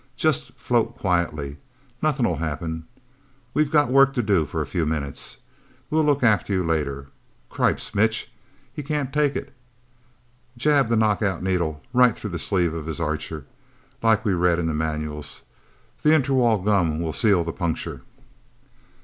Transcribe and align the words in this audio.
Just 0.15 0.53
float 0.53 0.97
quietly 0.97 1.57
nothing'll 2.01 2.37
happen. 2.37 2.87
We've 3.53 3.69
got 3.69 3.91
work 3.91 4.15
to 4.15 4.23
do 4.23 4.45
for 4.47 4.59
a 4.59 4.65
few 4.65 4.83
minutes... 4.87 5.37
We'll 5.91 6.03
look 6.03 6.23
after 6.23 6.51
you 6.51 6.65
later... 6.65 7.09
Cripes, 7.51 7.93
Mitch 7.93 8.31
he 8.73 8.81
can't 8.81 9.13
take 9.13 9.35
it. 9.35 9.53
Jab 10.57 10.87
the 10.89 10.95
knockout 10.95 11.43
needle 11.43 11.83
right 11.93 12.17
through 12.17 12.31
the 12.31 12.39
sleeve 12.39 12.73
of 12.73 12.87
his 12.87 12.99
Archer, 12.99 13.45
like 14.01 14.25
we 14.25 14.33
read 14.33 14.57
in 14.57 14.65
the 14.65 14.73
manuals. 14.73 15.43
The 16.01 16.17
interwall 16.19 16.65
gum 16.65 16.99
will 16.99 17.13
seal 17.13 17.43
the 17.43 17.53
puncture..." 17.53 18.01